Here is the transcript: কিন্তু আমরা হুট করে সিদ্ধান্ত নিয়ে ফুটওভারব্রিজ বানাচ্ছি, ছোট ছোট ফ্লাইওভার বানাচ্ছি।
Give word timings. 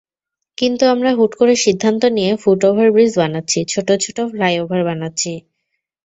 কিন্তু 0.57 0.83
আমরা 0.85 1.11
হুট 1.13 1.31
করে 1.35 1.53
সিদ্ধান্ত 1.65 2.01
নিয়ে 2.17 2.31
ফুটওভারব্রিজ 2.43 3.11
বানাচ্ছি, 3.17 3.59
ছোট 3.73 3.87
ছোট 4.03 4.17
ফ্লাইওভার 4.31 4.81
বানাচ্ছি। 4.85 5.31